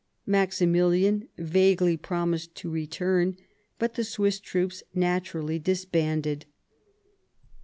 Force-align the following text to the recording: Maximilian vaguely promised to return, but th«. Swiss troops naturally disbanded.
Maximilian 0.25 1.27
vaguely 1.37 1.95
promised 1.95 2.55
to 2.55 2.71
return, 2.71 3.37
but 3.77 3.93
th«. 3.93 4.07
Swiss 4.07 4.39
troops 4.39 4.81
naturally 4.95 5.59
disbanded. 5.59 6.47